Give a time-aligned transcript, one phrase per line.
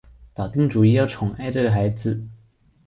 [0.33, 2.25] 打定主意要宠爱着这个孩子